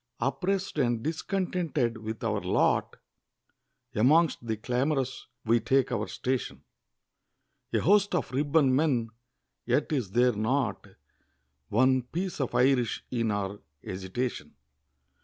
[0.19, 2.95] Oppress'd and discontented with our lot,
[3.93, 6.63] Amongst the clamorous we take our station;
[7.71, 9.11] A host of Ribbon Men
[9.63, 10.87] yet is there not
[11.69, 14.55] One piece of Irish in our agitation.